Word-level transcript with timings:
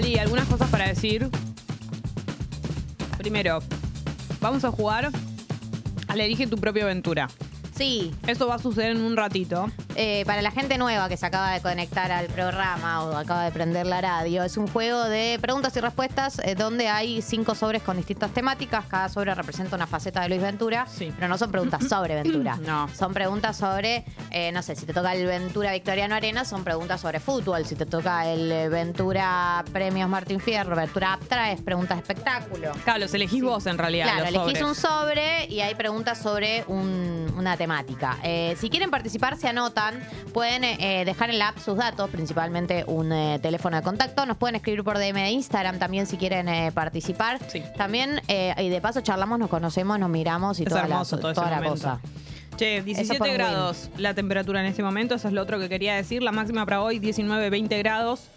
Gali, 0.00 0.18
algunas 0.18 0.48
cosas 0.48 0.70
para 0.70 0.88
decir. 0.88 1.28
Primero, 3.18 3.58
vamos 4.40 4.64
a 4.64 4.70
jugar 4.70 5.10
al 6.08 6.20
Elige 6.20 6.46
tu 6.46 6.56
propia 6.56 6.84
aventura. 6.84 7.28
Sí, 7.76 8.10
Eso 8.26 8.46
va 8.46 8.54
a 8.54 8.58
suceder 8.58 8.92
en 8.92 9.02
un 9.02 9.14
ratito. 9.14 9.70
Eh, 9.96 10.24
para 10.26 10.42
la 10.42 10.50
gente 10.50 10.78
nueva 10.78 11.08
que 11.08 11.16
se 11.16 11.26
acaba 11.26 11.52
de 11.52 11.60
conectar 11.60 12.10
al 12.12 12.26
programa 12.26 13.04
o 13.04 13.16
acaba 13.16 13.44
de 13.44 13.50
prender 13.52 13.86
la 13.86 14.00
radio, 14.00 14.44
es 14.44 14.56
un 14.56 14.66
juego 14.68 15.04
de 15.04 15.38
preguntas 15.40 15.76
y 15.76 15.80
respuestas 15.80 16.38
eh, 16.44 16.54
donde 16.54 16.88
hay 16.88 17.22
cinco 17.22 17.54
sobres 17.54 17.82
con 17.82 17.96
distintas 17.96 18.30
temáticas. 18.32 18.84
Cada 18.86 19.08
sobre 19.08 19.34
representa 19.34 19.76
una 19.76 19.86
faceta 19.86 20.22
de 20.22 20.28
Luis 20.28 20.40
Ventura, 20.42 20.86
Sí. 20.86 21.12
pero 21.14 21.28
no 21.28 21.36
son 21.38 21.50
preguntas 21.50 21.86
sobre 21.88 22.14
Ventura. 22.22 22.58
No. 22.70 22.88
Son 22.94 23.12
preguntas 23.12 23.56
sobre, 23.56 24.04
eh, 24.30 24.52
no 24.52 24.62
sé, 24.62 24.76
si 24.76 24.86
te 24.86 24.92
toca 24.92 25.12
el 25.14 25.26
Ventura 25.26 25.72
Victoriano 25.72 26.14
Arena, 26.14 26.44
son 26.44 26.62
preguntas 26.62 27.00
sobre 27.00 27.18
fútbol. 27.20 27.66
Si 27.66 27.74
te 27.74 27.84
toca 27.86 28.26
el 28.26 28.50
eh, 28.52 28.68
Ventura 28.68 29.64
Premios 29.72 30.08
Martín 30.08 30.40
Fierro, 30.40 30.76
Ventura 30.76 31.14
Aptra, 31.14 31.50
es 31.52 31.60
preguntas 31.62 31.96
de 31.96 32.02
espectáculo. 32.02 32.72
Claro, 32.84 33.00
los 33.00 33.14
elegís 33.14 33.42
vos 33.42 33.66
en 33.66 33.78
realidad. 33.78 34.04
Claro, 34.04 34.20
los 34.20 34.28
elegís 34.28 34.58
sobres. 34.58 34.62
un 34.62 34.74
sobre 34.74 35.46
y 35.46 35.60
hay 35.62 35.74
preguntas 35.74 36.18
sobre 36.18 36.64
un- 36.68 37.29
una 37.36 37.56
temática. 37.56 38.18
Eh, 38.22 38.56
si 38.58 38.70
quieren 38.70 38.90
participar, 38.90 39.36
se 39.36 39.48
anotan. 39.48 40.00
Pueden 40.32 40.64
eh, 40.64 41.04
dejar 41.04 41.30
en 41.30 41.38
la 41.38 41.48
app 41.48 41.58
sus 41.58 41.76
datos, 41.76 42.08
principalmente 42.10 42.84
un 42.86 43.12
eh, 43.12 43.38
teléfono 43.40 43.76
de 43.76 43.82
contacto. 43.82 44.26
Nos 44.26 44.36
pueden 44.36 44.56
escribir 44.56 44.84
por 44.84 44.98
DM 44.98 45.14
de 45.14 45.30
Instagram 45.30 45.78
también 45.78 46.06
si 46.06 46.16
quieren 46.16 46.72
participar. 46.72 47.38
Sí. 47.48 47.62
También, 47.76 48.20
y 48.28 48.68
de 48.68 48.80
paso 48.80 49.00
charlamos, 49.00 49.38
nos 49.38 49.48
conocemos, 49.48 49.98
nos 49.98 50.10
miramos 50.10 50.60
y 50.60 50.64
Es 50.64 50.68
toda, 50.68 50.82
hermoso 50.82 51.16
la, 51.16 51.22
todo 51.22 51.34
toda 51.34 51.50
la 51.50 51.62
cosa. 51.62 52.00
Che, 52.56 52.78
Eso 52.78 52.84
17 52.84 53.18
por 53.18 53.32
grados 53.32 53.90
la 53.96 54.14
temperatura 54.14 54.60
en 54.60 54.66
este 54.66 54.82
momento, 54.82 55.14
eso 55.14 55.28
es 55.28 55.34
lo 55.34 55.42
otro 55.42 55.58
que 55.58 55.68
quería 55.68 55.94
decir. 55.94 56.22
La 56.22 56.32
máxima 56.32 56.64
para 56.64 56.82
hoy, 56.82 56.98
19, 56.98 57.50
20 57.50 57.78
grados. 57.78 58.28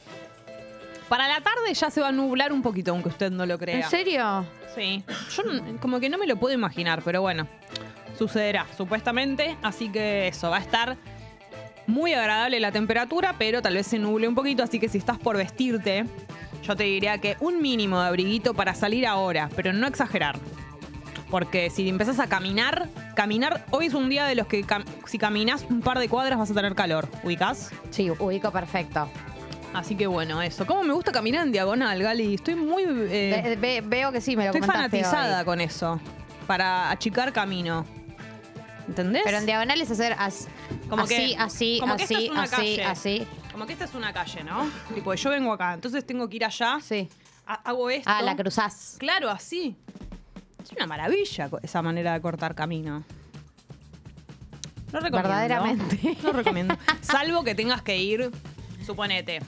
Para 1.10 1.28
la 1.28 1.42
tarde 1.42 1.74
ya 1.74 1.90
se 1.90 2.02
va 2.02 2.08
a 2.08 2.12
nublar 2.12 2.52
un 2.52 2.62
poquito, 2.62 2.92
aunque 2.92 3.10
usted 3.10 3.32
no 3.32 3.46
lo 3.46 3.60
crea. 3.60 3.82
¿En 3.82 3.90
serio? 3.90 4.46
Sí. 4.74 5.04
Yo 5.36 5.44
como 5.80 6.00
que 6.00 6.10
no 6.10 6.18
me 6.18 6.26
lo 6.26 6.38
puedo 6.38 6.54
imaginar, 6.54 7.02
pero 7.04 7.22
bueno, 7.22 7.48
sucederá 8.28 8.66
supuestamente. 8.76 9.56
Así 9.62 9.90
que 9.90 10.28
eso, 10.28 10.50
va 10.50 10.58
a 10.58 10.62
estar 10.62 10.98
muy 11.88 12.14
agradable 12.14 12.60
la 12.60 12.72
temperatura, 12.72 13.36
pero 13.38 13.62
tal 13.62 13.74
vez 13.76 13.88
se 13.88 14.00
nuble 14.00 14.28
un 14.28 14.36
poquito. 14.36 14.64
Así 14.64 14.80
que 14.80 14.88
si 14.90 14.98
estás 14.98 15.18
por 15.20 15.38
vestirte, 15.38 16.06
yo 16.64 16.76
te 16.76 16.84
diría 16.86 17.18
que 17.18 17.36
un 17.42 17.62
mínimo 17.62 18.00
de 18.02 18.08
abriguito 18.08 18.54
para 18.54 18.74
salir 18.74 19.06
ahora, 19.06 19.50
pero 19.56 19.74
no 19.74 19.86
exagerar. 19.88 20.38
Porque 21.30 21.70
si 21.72 21.90
empezás 21.90 22.20
a 22.20 22.28
caminar, 22.28 22.88
caminar, 23.16 23.66
hoy 23.72 23.88
es 23.88 23.94
un 23.96 24.08
día 24.08 24.26
de 24.26 24.36
los 24.36 24.46
que 24.48 24.64
cam- 24.64 24.86
si 25.08 25.18
caminas 25.18 25.66
un 25.70 25.82
par 25.82 25.98
de 26.00 26.08
cuadras 26.08 26.38
vas 26.38 26.52
a 26.52 26.54
tener 26.54 26.76
calor, 26.76 27.10
¿ubicás? 27.24 27.72
Sí, 27.90 28.10
ubico 28.12 28.52
perfecto. 28.52 29.10
Así 29.74 29.96
que 29.96 30.06
bueno, 30.06 30.42
eso. 30.44 30.68
¿Cómo 30.68 30.84
me 30.84 30.94
gusta 30.94 31.12
caminar 31.12 31.48
en 31.48 31.52
diagonal, 31.52 32.02
Gali? 32.04 32.36
Estoy 32.36 32.54
muy... 32.54 32.84
eh, 32.86 33.42
Ve- 33.44 33.56
ve- 33.56 33.82
veo 33.84 34.12
que 34.12 34.22
sí, 34.22 34.36
me 34.38 34.44
lo 34.46 34.52
Estoy 34.54 34.62
fanatizada 34.62 35.40
hoy. 35.40 35.46
con 35.46 35.60
eso. 35.60 36.00
Para 36.46 36.92
achicar 36.92 37.34
camino. 37.34 37.84
¿Entendés? 38.88 39.22
Pero 39.26 39.38
en 39.38 39.46
diagonal 39.46 39.80
es 39.82 39.90
hacer 39.92 40.16
as- 40.18 40.48
Como 40.90 41.04
así, 41.04 41.16
que- 41.16 41.36
así, 41.38 41.78
como 41.80 41.96
que 41.96 42.04
esta 42.04 42.16
así, 42.16 42.26
es 42.26 42.32
una 42.32 42.44
así, 42.44 42.52
calle. 42.56 42.84
así. 42.86 43.28
Como 43.52 43.66
que 43.66 43.74
esta 43.74 43.86
es 43.86 43.94
una 43.94 44.12
calle, 44.14 44.44
¿no? 44.44 44.70
tipo, 44.94 45.14
yo 45.14 45.30
vengo 45.30 45.54
acá, 45.54 45.74
entonces 45.74 46.06
tengo 46.06 46.28
que 46.30 46.36
ir 46.38 46.46
allá. 46.46 46.80
Sí. 46.82 47.08
ha- 47.46 47.56
hago 47.70 47.90
esto. 47.90 48.10
Ah, 48.10 48.22
la 48.22 48.36
cruzás. 48.36 48.96
Claro, 49.00 49.30
así. 49.30 49.76
Es 50.64 50.72
una 50.72 50.88
maravilla 50.88 51.50
co- 51.50 51.60
esa 51.62 51.82
manera 51.82 52.14
de 52.14 52.22
cortar 52.22 52.56
camino. 52.56 53.04
No 54.92 55.00
recomiendo. 55.00 55.30
Verdaderamente. 55.30 56.18
No 56.24 56.32
recomiendo. 56.32 56.78
Salvo 57.02 57.44
que 57.44 57.54
tengas 57.56 57.82
que 57.82 57.98
ir, 57.98 58.32
suponete. 58.86 59.42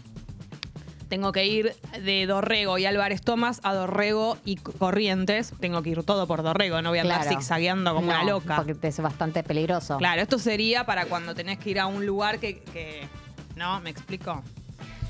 Tengo 1.09 1.31
que 1.31 1.45
ir 1.45 1.75
de 2.03 2.25
Dorrego 2.25 2.77
y 2.77 2.85
Álvarez 2.85 3.21
Tomás 3.21 3.59
a 3.63 3.73
Dorrego 3.73 4.37
y 4.43 4.55
Corrientes. 4.57 5.53
Tengo 5.59 5.81
que 5.83 5.91
ir 5.91 6.03
todo 6.03 6.25
por 6.27 6.41
Dorrego, 6.43 6.81
no 6.81 6.89
voy 6.89 6.99
a 6.99 7.03
andar 7.03 7.21
Claro. 7.21 7.37
zigzagueando 7.37 7.93
como 7.93 8.07
una 8.07 8.23
No, 8.23 8.31
loca. 8.31 8.55
Porque 8.57 8.87
es 8.87 8.99
bastante 8.99 9.43
peligroso. 9.43 9.97
Claro, 9.97 10.21
esto 10.21 10.39
sería 10.39 10.85
para 10.85 11.05
cuando 11.05 11.35
tenés 11.35 11.59
que 11.59 11.69
ir 11.69 11.79
a 11.79 11.85
un 11.87 12.05
lugar 12.05 12.39
que. 12.39 12.59
que- 12.61 13.07
¿No? 13.55 13.79
¿Me 13.81 13.89
explico? 13.91 14.41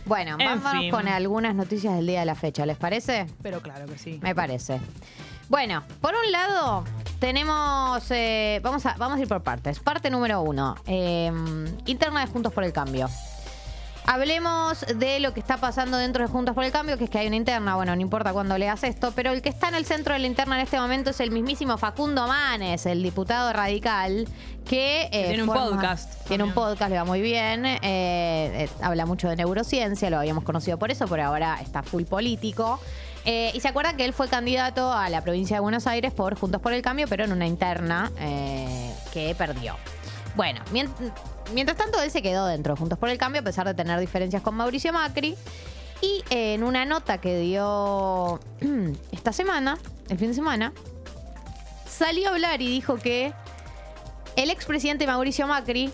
Bueno, 0.06 0.38
En 0.40 0.62
vámonos 0.62 0.82
fin. 0.84 0.92
con 0.92 1.08
algunas 1.08 1.56
noticias 1.56 1.96
del 1.96 2.06
día 2.06 2.20
de 2.20 2.26
la 2.28 2.36
fecha, 2.36 2.64
¿les 2.66 2.78
parece? 2.78 3.26
Pero 3.42 3.60
claro 3.62 3.88
que 3.88 3.98
sí. 3.98 4.20
Me 4.22 4.36
parece. 4.36 4.80
Bueno, 5.50 5.84
por 6.02 6.14
un 6.14 6.32
lado 6.32 6.84
tenemos, 7.20 8.04
eh, 8.12 8.60
vamos, 8.62 8.86
a, 8.86 8.96
vamos 8.98 9.18
a 9.18 9.22
ir 9.22 9.28
por 9.28 9.42
partes. 9.42 9.80
Parte 9.80 10.10
número 10.12 10.42
uno, 10.42 10.76
eh, 10.86 11.32
interna 11.88 12.22
de 12.22 12.28
Juntos 12.32 12.54
por 12.54 12.64
el 12.64 12.72
Cambio. 12.74 13.10
Hablemos 14.08 14.86
de 14.96 15.20
lo 15.20 15.34
que 15.34 15.40
está 15.40 15.58
pasando 15.58 15.98
dentro 15.98 16.24
de 16.24 16.30
Juntos 16.32 16.54
por 16.54 16.64
el 16.64 16.72
Cambio, 16.72 16.98
que 16.98 17.06
es 17.06 17.10
que 17.10 17.18
hay 17.18 17.28
una 17.28 17.38
interna, 17.38 17.76
bueno, 17.76 17.96
no 17.96 18.02
importa 18.02 18.34
cuándo 18.34 18.56
leas 18.58 18.84
esto, 18.84 19.12
pero 19.16 19.32
el 19.32 19.42
que 19.42 19.50
está 19.50 19.68
en 19.70 19.76
el 19.76 19.86
centro 19.86 20.14
de 20.14 20.20
la 20.20 20.28
interna 20.28 20.56
en 20.58 20.62
este 20.62 20.80
momento 20.80 21.10
es 21.10 21.20
el 21.20 21.32
mismísimo 21.32 21.78
Facundo 21.80 22.28
Manes, 22.28 22.86
el 22.86 23.02
diputado 23.02 23.52
radical, 23.52 24.28
que... 24.64 25.10
eh, 25.12 25.28
tiene 25.30 25.44
un 25.44 25.50
podcast 25.50 26.28
Tiene 26.28 26.44
un 26.44 26.54
podcast, 26.54 26.92
le 26.92 26.98
va 26.98 27.04
muy 27.04 27.20
bien, 27.22 27.66
eh, 27.66 27.80
eh, 27.84 28.70
habla 28.82 29.08
mucho 29.08 29.28
de 29.28 29.36
neurociencia, 29.38 30.10
lo 30.12 30.20
habíamos 30.20 30.44
conocido 30.44 30.78
por 30.78 30.92
eso, 30.92 31.08
pero 31.08 31.24
ahora 31.26 31.58
está 31.62 31.82
full 31.82 32.04
político. 32.04 32.80
Eh, 33.28 33.50
y 33.56 33.60
se 33.60 33.68
acuerda 33.70 33.96
que 33.98 34.06
él 34.06 34.14
fue 34.14 34.28
candidato 34.28 34.94
a 34.94 35.10
la 35.10 35.22
provincia 35.22 35.56
de 35.56 35.62
Buenos 35.62 35.88
Aires 35.88 36.14
por 36.14 36.38
Juntos 36.38 36.62
por 36.62 36.74
el 36.74 36.84
Cambio, 36.84 37.08
pero 37.08 37.24
en 37.24 37.32
una 37.32 37.48
interna 37.48 38.12
eh, 38.20 38.94
que 39.12 39.34
perdió. 39.34 39.76
Bueno, 40.36 40.62
mien- 40.72 40.94
mientras 41.54 41.78
tanto 41.78 42.02
él 42.02 42.12
se 42.12 42.22
quedó 42.22 42.46
dentro 42.48 42.74
de 42.74 42.80
Juntos 42.80 42.98
por 42.98 43.10
el 43.10 43.18
Cambio, 43.18 43.42
a 43.42 43.44
pesar 43.44 43.68
de 43.68 43.74
tener 43.74 44.00
diferencias 44.00 44.42
con 44.42 44.56
Mauricio 44.56 44.92
Macri. 44.94 45.36
Y 46.02 46.24
eh, 46.30 46.54
en 46.54 46.64
una 46.64 46.86
nota 46.86 47.20
que 47.20 47.40
dio 47.40 48.40
esta 49.12 49.32
semana, 49.32 49.78
el 50.10 50.18
fin 50.18 50.30
de 50.30 50.34
semana, 50.34 50.74
salió 51.88 52.30
a 52.30 52.32
hablar 52.32 52.62
y 52.62 52.68
dijo 52.68 52.96
que 52.96 53.34
el 54.36 54.50
expresidente 54.50 55.08
Mauricio 55.08 55.48
Macri 55.48 55.92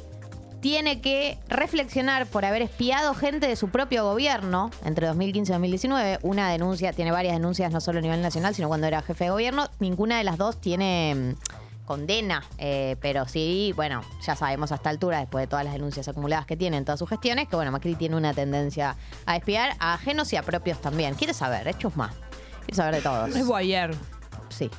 tiene 0.62 1.02
que 1.02 1.40
reflexionar 1.50 2.28
por 2.28 2.46
haber 2.46 2.62
espiado 2.62 3.14
gente 3.16 3.48
de 3.48 3.56
su 3.56 3.70
propio 3.70 4.04
gobierno 4.04 4.70
entre 4.86 5.08
2015 5.08 5.52
y 5.52 5.54
2019. 5.54 6.20
Una 6.22 6.50
denuncia, 6.52 6.94
tiene 6.94 7.12
varias 7.12 7.34
denuncias, 7.34 7.72
no 7.72 7.82
solo 7.82 8.00
a 8.00 8.02
nivel 8.02 8.22
nacional, 8.22 8.54
sino 8.54 8.68
cuando 8.68 8.88
era 8.88 9.02
jefe 9.02 9.26
de 9.26 9.30
gobierno. 9.32 9.68
Ninguna 9.80 10.20
de 10.20 10.24
las 10.24 10.38
dos 10.38 10.62
tiene 10.62 11.16
mm, 11.16 11.61
condena, 11.92 12.42
eh, 12.58 12.96
pero 13.02 13.28
sí, 13.28 13.74
bueno, 13.76 14.02
ya 14.26 14.38
sabemos 14.38 14.72
a 14.72 14.76
esta 14.76 14.90
altura, 14.90 15.20
después 15.20 15.44
de 15.44 15.48
todas 15.48 15.66
las 15.66 15.74
denuncias 15.74 16.08
acumuladas 16.08 16.46
que 16.46 16.56
tiene 16.56 16.78
en 16.78 16.86
todas 16.86 16.98
sus 16.98 17.10
gestiones, 17.10 17.50
que 17.50 17.58
bueno, 17.58 17.70
Macri 17.70 17.96
tiene 17.96 18.16
una 18.16 18.34
tendencia 18.34 18.96
a 19.26 19.36
espiar 19.36 19.76
a 19.78 19.96
ajenos 19.96 20.32
y 20.32 20.38
a 20.38 20.42
propios 20.42 20.80
también. 20.80 21.16
Quiere 21.16 21.34
saber, 21.34 21.68
hechos 21.68 21.98
más. 21.98 22.14
Quiere 22.60 22.76
saber 22.76 22.96
de 22.96 23.02
todos. 23.02 23.36
Es 23.36 23.46
Boyer. 23.46 23.94
Sí. 24.48 24.72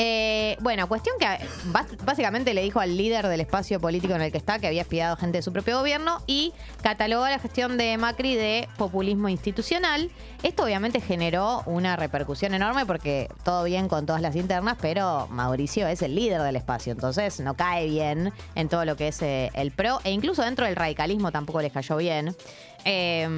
Eh, 0.00 0.56
bueno, 0.60 0.86
cuestión 0.88 1.16
que 1.18 1.26
bas- 1.72 1.96
básicamente 2.04 2.54
le 2.54 2.62
dijo 2.62 2.78
al 2.78 2.96
líder 2.96 3.26
del 3.26 3.40
espacio 3.40 3.80
político 3.80 4.14
en 4.14 4.22
el 4.22 4.30
que 4.30 4.38
está 4.38 4.60
que 4.60 4.68
había 4.68 4.82
espiado 4.82 5.16
gente 5.16 5.38
de 5.38 5.42
su 5.42 5.52
propio 5.52 5.76
gobierno 5.78 6.22
y 6.28 6.52
catalogó 6.82 7.26
la 7.26 7.40
gestión 7.40 7.76
de 7.76 7.98
Macri 7.98 8.36
de 8.36 8.68
populismo 8.76 9.28
institucional. 9.28 10.08
Esto 10.44 10.62
obviamente 10.62 11.00
generó 11.00 11.64
una 11.66 11.96
repercusión 11.96 12.54
enorme 12.54 12.86
porque 12.86 13.28
todo 13.42 13.64
bien 13.64 13.88
con 13.88 14.06
todas 14.06 14.22
las 14.22 14.36
internas, 14.36 14.76
pero 14.80 15.26
Mauricio 15.30 15.88
es 15.88 16.00
el 16.02 16.14
líder 16.14 16.42
del 16.42 16.54
espacio, 16.54 16.92
entonces 16.92 17.40
no 17.40 17.54
cae 17.54 17.88
bien 17.88 18.32
en 18.54 18.68
todo 18.68 18.84
lo 18.84 18.94
que 18.96 19.08
es 19.08 19.20
eh, 19.22 19.50
el 19.54 19.72
PRO 19.72 19.98
e 20.04 20.12
incluso 20.12 20.42
dentro 20.42 20.64
del 20.64 20.76
radicalismo 20.76 21.32
tampoco 21.32 21.60
les 21.60 21.72
cayó 21.72 21.96
bien. 21.96 22.36
Eh, 22.84 23.28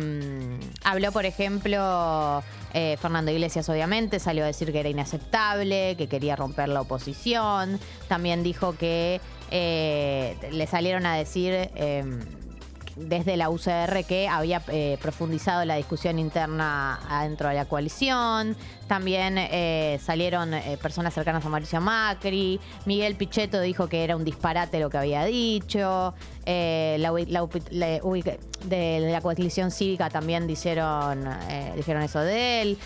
habló, 0.84 1.12
por 1.12 1.27
ejemplo, 1.27 2.43
eh, 2.73 2.97
Fernando 3.01 3.31
Iglesias, 3.31 3.69
obviamente, 3.69 4.21
salió 4.21 4.45
a 4.45 4.47
decir 4.47 4.71
que 4.73 4.81
era 4.81 4.89
inaceptable, 4.89 5.97
que 5.97 6.06
quería 6.06 6.37
romper 6.37 6.69
la 6.69 6.83
oposición. 6.83 7.81
También 8.09 8.43
dijo 8.43 8.77
que 8.77 9.21
eh, 9.50 10.37
le 10.53 10.67
salieron 10.67 11.06
a 11.06 11.17
decir 11.17 11.53
eh, 11.53 12.05
desde 12.97 13.37
la 13.37 13.51
UCR 13.51 14.05
que 14.06 14.29
había 14.29 14.62
eh, 14.69 14.99
profundizado 15.00 15.64
la 15.64 15.76
discusión 15.76 16.19
interna 16.19 17.00
adentro 17.09 17.49
de 17.49 17.55
la 17.55 17.64
coalición. 17.64 18.56
También 18.87 19.37
eh, 19.38 20.00
salieron 20.03 20.55
eh, 20.55 20.79
personas 20.81 21.14
cercanas 21.14 21.44
a 21.44 21.49
Mauricio 21.49 21.81
Macri. 21.81 22.61
Miguel 22.87 23.17
Pichetto 23.17 23.61
dijo 23.61 23.88
que 23.88 24.05
era 24.05 24.17
un 24.17 24.25
disparate 24.25 24.81
lo 24.81 24.91
que 24.91 24.99
había 24.99 25.25
dicho. 25.25 26.14
La, 26.47 27.12
la 27.70 28.00
de 28.64 29.09
la 29.12 29.20
coalición 29.20 29.70
cívica 29.70 30.11
también 30.11 30.49
dijeron, 30.49 31.25
dijeron 31.76 32.03
eso 32.03 32.20
de 32.20 32.62
él. 32.62 32.79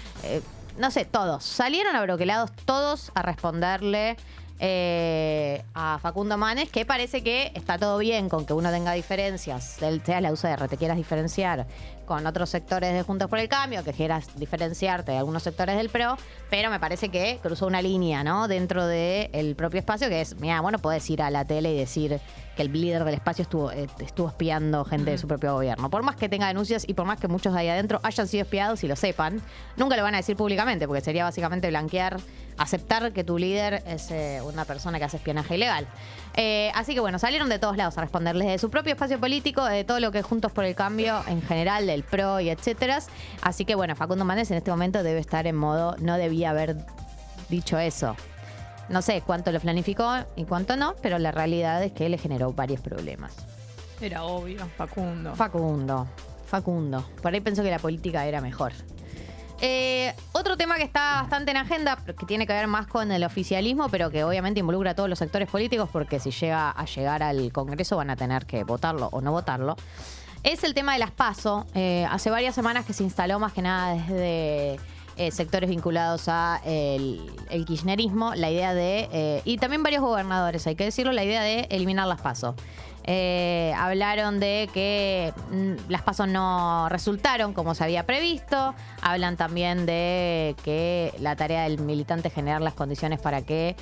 No 0.76 0.90
sé, 0.90 1.04
todos. 1.04 1.44
Salieron 1.44 1.96
abroquelados 1.96 2.50
todos 2.66 3.12
a 3.14 3.22
responderle 3.22 4.16
eh, 4.66 5.62
a 5.74 5.98
Facundo 6.00 6.38
Manes, 6.38 6.70
que 6.70 6.86
parece 6.86 7.22
que 7.22 7.52
está 7.54 7.76
todo 7.78 7.98
bien 7.98 8.30
con 8.30 8.46
que 8.46 8.54
uno 8.54 8.70
tenga 8.70 8.92
diferencias, 8.94 9.78
del- 9.78 10.02
sea 10.02 10.22
la 10.22 10.32
UCR, 10.32 10.68
te 10.68 10.78
quieras 10.78 10.96
diferenciar 10.96 11.66
con 12.06 12.26
otros 12.26 12.48
sectores 12.48 12.94
de 12.94 13.02
Juntos 13.02 13.28
por 13.28 13.38
el 13.38 13.48
Cambio, 13.48 13.84
que 13.84 13.92
quieras 13.92 14.26
diferenciarte 14.36 15.12
de 15.12 15.18
algunos 15.18 15.42
sectores 15.42 15.76
del 15.76 15.90
PRO, 15.90 16.16
pero 16.48 16.70
me 16.70 16.80
parece 16.80 17.10
que 17.10 17.38
cruzó 17.42 17.66
una 17.66 17.82
línea, 17.82 18.24
¿no? 18.24 18.48
Dentro 18.48 18.86
del 18.86 19.54
propio 19.54 19.80
espacio, 19.80 20.08
que 20.08 20.22
es, 20.22 20.34
mira, 20.40 20.60
bueno, 20.62 20.78
podés 20.78 21.08
ir 21.10 21.20
a 21.20 21.30
la 21.30 21.44
tele 21.44 21.72
y 21.74 21.78
decir 21.78 22.20
que 22.54 22.62
el 22.62 22.72
líder 22.72 23.04
del 23.04 23.14
espacio 23.14 23.42
estuvo, 23.42 23.70
eh, 23.72 23.88
estuvo 23.98 24.28
espiando 24.28 24.84
gente 24.84 25.10
de 25.10 25.18
su 25.18 25.26
propio 25.26 25.54
gobierno. 25.54 25.90
Por 25.90 26.02
más 26.02 26.16
que 26.16 26.28
tenga 26.28 26.46
denuncias 26.46 26.84
y 26.88 26.94
por 26.94 27.06
más 27.06 27.18
que 27.18 27.28
muchos 27.28 27.52
de 27.52 27.60
ahí 27.60 27.68
adentro 27.68 28.00
hayan 28.02 28.26
sido 28.26 28.42
espiados 28.42 28.84
y 28.84 28.88
lo 28.88 28.96
sepan, 28.96 29.40
nunca 29.76 29.96
lo 29.96 30.02
van 30.02 30.14
a 30.14 30.18
decir 30.18 30.36
públicamente, 30.36 30.86
porque 30.86 31.00
sería 31.00 31.24
básicamente 31.24 31.68
blanquear, 31.68 32.18
aceptar 32.56 33.12
que 33.12 33.24
tu 33.24 33.38
líder 33.38 33.82
es 33.86 34.10
eh, 34.10 34.40
una 34.44 34.64
persona 34.64 34.98
que 34.98 35.04
hace 35.04 35.16
espionaje 35.16 35.56
ilegal. 35.56 35.86
Eh, 36.36 36.70
así 36.74 36.94
que 36.94 37.00
bueno, 37.00 37.18
salieron 37.18 37.48
de 37.48 37.58
todos 37.58 37.76
lados 37.76 37.98
a 37.98 38.00
responderles 38.00 38.48
de 38.48 38.58
su 38.58 38.70
propio 38.70 38.92
espacio 38.92 39.18
político, 39.18 39.64
de 39.64 39.84
todo 39.84 40.00
lo 40.00 40.12
que 40.12 40.18
es 40.18 40.24
Juntos 40.24 40.52
por 40.52 40.64
el 40.64 40.74
Cambio 40.74 41.22
en 41.26 41.42
general, 41.42 41.86
del 41.86 42.04
PRO 42.04 42.40
y 42.40 42.50
etcétera. 42.50 42.98
Así 43.42 43.64
que 43.64 43.74
bueno, 43.74 43.96
Facundo 43.96 44.24
Manes 44.24 44.50
en 44.50 44.58
este 44.58 44.70
momento 44.70 45.02
debe 45.02 45.18
estar 45.18 45.46
en 45.46 45.56
modo, 45.56 45.96
no 45.98 46.16
debía 46.16 46.50
haber 46.50 46.76
dicho 47.48 47.78
eso. 47.78 48.16
No 48.88 49.02
sé 49.02 49.22
cuánto 49.22 49.50
lo 49.50 49.60
planificó 49.60 50.12
y 50.36 50.44
cuánto 50.44 50.76
no, 50.76 50.94
pero 51.00 51.18
la 51.18 51.32
realidad 51.32 51.82
es 51.82 51.92
que 51.92 52.08
le 52.08 52.18
generó 52.18 52.52
varios 52.52 52.80
problemas. 52.80 53.34
Era 54.00 54.24
obvio, 54.24 54.66
Facundo. 54.76 55.34
Facundo, 55.34 56.06
Facundo. 56.46 57.04
Por 57.22 57.32
ahí 57.32 57.40
pensó 57.40 57.62
que 57.62 57.70
la 57.70 57.78
política 57.78 58.26
era 58.26 58.40
mejor. 58.40 58.72
Eh, 59.60 60.12
otro 60.32 60.56
tema 60.56 60.76
que 60.76 60.82
está 60.82 61.22
bastante 61.22 61.52
en 61.52 61.56
agenda, 61.56 61.96
que 61.96 62.26
tiene 62.26 62.46
que 62.46 62.52
ver 62.52 62.66
más 62.66 62.86
con 62.86 63.10
el 63.12 63.24
oficialismo, 63.24 63.88
pero 63.88 64.10
que 64.10 64.24
obviamente 64.24 64.60
involucra 64.60 64.90
a 64.90 64.94
todos 64.94 65.08
los 65.08 65.18
sectores 65.18 65.48
políticos, 65.48 65.88
porque 65.90 66.20
si 66.20 66.30
llega 66.30 66.70
a 66.70 66.84
llegar 66.84 67.22
al 67.22 67.52
Congreso 67.52 67.96
van 67.96 68.10
a 68.10 68.16
tener 68.16 68.44
que 68.46 68.64
votarlo 68.64 69.08
o 69.12 69.20
no 69.20 69.30
votarlo, 69.32 69.76
es 70.42 70.64
el 70.64 70.74
tema 70.74 70.92
de 70.92 70.98
las 70.98 71.12
PASO. 71.12 71.66
Eh, 71.74 72.06
hace 72.10 72.30
varias 72.30 72.54
semanas 72.54 72.84
que 72.84 72.92
se 72.92 73.04
instaló 73.04 73.38
más 73.38 73.52
que 73.52 73.62
nada 73.62 73.94
desde 73.94 74.78
eh, 75.16 75.30
sectores 75.30 75.70
vinculados 75.70 76.24
a 76.28 76.60
el, 76.64 77.64
kirchnerismo, 77.66 78.34
la 78.34 78.50
idea 78.50 78.74
de, 78.74 79.08
eh, 79.12 79.42
y 79.44 79.58
también 79.58 79.82
varios 79.82 80.02
gobernadores, 80.02 80.66
hay 80.66 80.74
que 80.74 80.84
decirlo, 80.84 81.12
la 81.12 81.24
idea 81.24 81.42
de 81.42 81.66
eliminar 81.70 82.06
las 82.06 82.20
PASO. 82.20 82.54
Eh, 83.06 83.74
hablaron 83.76 84.40
de 84.40 84.68
que 84.72 85.32
mm, 85.50 85.90
las 85.90 86.02
pasos 86.02 86.26
no 86.26 86.88
resultaron 86.88 87.52
como 87.52 87.74
se 87.74 87.84
había 87.84 88.06
previsto. 88.06 88.74
Hablan 89.02 89.36
también 89.36 89.84
de 89.84 90.56
que 90.64 91.12
la 91.20 91.36
tarea 91.36 91.64
del 91.64 91.78
militante 91.80 92.28
es 92.28 92.34
generar 92.34 92.62
las 92.62 92.72
condiciones 92.74 93.20
para 93.20 93.42
que 93.42 93.76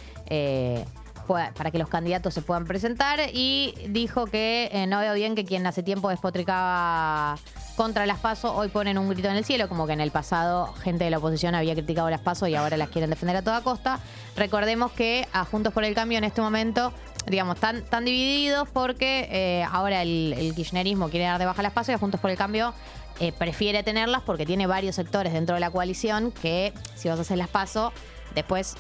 para 1.33 1.71
que 1.71 1.79
los 1.79 1.89
candidatos 1.89 2.35
se 2.35 2.43
puedan 2.43 2.65
presentar 2.65 3.21
y 3.33 3.75
dijo 3.89 4.27
que 4.27 4.69
eh, 4.73 4.87
no 4.87 5.01
veo 5.01 5.15
bien 5.15 5.35
que 5.35 5.45
quien 5.45 5.67
hace 5.67 5.83
tiempo 5.83 6.09
despotricaba 6.09 7.37
contra 7.77 8.07
las 8.07 8.19
PASO 8.19 8.55
hoy 8.55 8.69
ponen 8.69 8.99
un 8.99 9.09
grito 9.09 9.29
en 9.29 9.37
el 9.37 9.45
cielo, 9.45 9.69
como 9.69 9.87
que 9.87 9.93
en 9.95 10.01
el 10.01 10.11
pasado 10.11 10.73
gente 10.75 11.05
de 11.05 11.11
la 11.11 11.19
oposición 11.19 11.55
había 11.55 11.75
criticado 11.75 12.11
las 12.11 12.21
PASO 12.21 12.47
y 12.47 12.55
ahora 12.55 12.77
las 12.77 12.91
quieren 12.91 13.11
defender 13.11 13.37
a 13.37 13.43
toda 13.43 13.63
costa. 13.63 13.99
Recordemos 14.37 14.93
que 14.93 15.27
a 15.33 15.45
Juntos 15.45 15.73
por 15.73 15.85
el 15.85 15.95
Cambio 15.95 16.19
en 16.19 16.25
este 16.25 16.41
momento, 16.41 16.93
digamos, 17.27 17.57
están, 17.57 17.77
están 17.77 18.05
divididos 18.05 18.69
porque 18.69 19.29
eh, 19.31 19.67
ahora 19.71 20.03
el, 20.03 20.35
el 20.37 20.55
kirchnerismo 20.55 21.09
quiere 21.09 21.27
dar 21.27 21.39
de 21.39 21.47
baja 21.47 21.63
las 21.63 21.73
PASO 21.73 21.93
y 21.93 21.95
a 21.95 21.99
Juntos 21.99 22.21
por 22.21 22.31
el 22.31 22.37
Cambio 22.37 22.75
eh, 23.21 23.33
prefiere 23.33 23.83
tenerlas 23.83 24.23
porque 24.23 24.47
tiene 24.47 24.67
varios 24.67 24.97
sectores 24.97 25.33
dentro 25.33 25.55
de 25.55 25.61
la 25.61 25.71
coalición 25.71 26.33
que 26.33 26.73
si 26.97 27.09
vas 27.09 27.19
a 27.19 27.23
hacer 27.23 27.39
las 27.39 27.49
PASO, 27.49 27.93
después, 28.35 28.75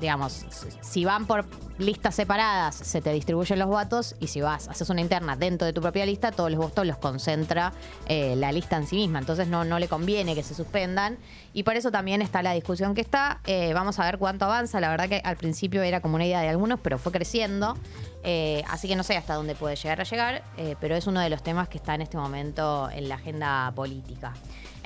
digamos, 0.00 0.46
si 0.80 1.04
van 1.04 1.26
por 1.26 1.44
listas 1.78 2.14
separadas, 2.14 2.74
se 2.74 3.00
te 3.00 3.12
distribuyen 3.12 3.58
los 3.58 3.68
votos 3.68 4.16
y 4.20 4.26
si 4.26 4.40
vas, 4.40 4.68
haces 4.68 4.90
una 4.90 5.00
interna 5.00 5.36
dentro 5.36 5.66
de 5.66 5.72
tu 5.72 5.80
propia 5.80 6.04
lista, 6.04 6.32
todos 6.32 6.50
los 6.50 6.58
votos 6.58 6.86
los 6.86 6.98
concentra 6.98 7.72
eh, 8.06 8.34
la 8.36 8.52
lista 8.52 8.76
en 8.76 8.86
sí 8.86 8.96
misma. 8.96 9.20
Entonces 9.20 9.48
no, 9.48 9.64
no 9.64 9.78
le 9.78 9.88
conviene 9.88 10.34
que 10.34 10.42
se 10.42 10.54
suspendan 10.54 11.18
y 11.54 11.62
por 11.62 11.76
eso 11.76 11.90
también 11.90 12.20
está 12.20 12.42
la 12.42 12.52
discusión 12.52 12.94
que 12.94 13.00
está. 13.00 13.40
Eh, 13.46 13.72
vamos 13.74 13.98
a 13.98 14.04
ver 14.04 14.18
cuánto 14.18 14.44
avanza. 14.44 14.80
La 14.80 14.90
verdad 14.90 15.08
que 15.08 15.20
al 15.24 15.36
principio 15.36 15.82
era 15.82 16.00
como 16.00 16.16
una 16.16 16.26
idea 16.26 16.40
de 16.40 16.48
algunos, 16.48 16.80
pero 16.80 16.98
fue 16.98 17.12
creciendo. 17.12 17.76
Eh, 18.24 18.64
así 18.68 18.88
que 18.88 18.96
no 18.96 19.04
sé 19.04 19.16
hasta 19.16 19.34
dónde 19.34 19.54
puede 19.54 19.76
llegar 19.76 20.00
a 20.00 20.04
llegar, 20.04 20.42
pero 20.80 20.96
es 20.96 21.06
uno 21.06 21.20
de 21.20 21.30
los 21.30 21.42
temas 21.42 21.68
que 21.68 21.78
está 21.78 21.94
en 21.94 22.02
este 22.02 22.16
momento 22.16 22.90
en 22.90 23.08
la 23.08 23.14
agenda 23.14 23.72
política. 23.74 24.34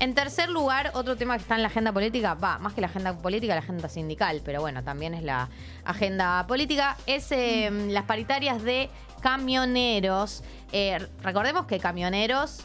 En 0.02 0.14
tercer 0.14 0.48
lugar, 0.48 0.90
otro 0.94 1.16
tema 1.16 1.36
que 1.36 1.42
está 1.42 1.54
en 1.54 1.62
la 1.62 1.68
agenda 1.68 1.92
política, 1.92 2.34
va, 2.34 2.58
más 2.58 2.72
que 2.74 2.80
la 2.80 2.88
agenda 2.88 3.16
política, 3.16 3.54
la 3.54 3.60
agenda 3.60 3.88
sindical, 3.88 4.42
pero 4.44 4.60
bueno, 4.60 4.82
también 4.82 5.01
es 5.02 5.22
la 5.22 5.48
agenda 5.84 6.46
política, 6.46 6.96
es 7.06 7.30
eh, 7.32 7.70
las 7.90 8.04
paritarias 8.04 8.62
de 8.62 8.88
camioneros. 9.20 10.42
Eh, 10.72 10.98
recordemos 11.22 11.66
que 11.66 11.78
camioneros 11.78 12.64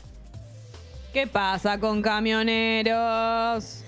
¿Qué 1.17 1.25
pasa 1.25 1.79
con 1.79 2.01
camioneros? 2.03 3.83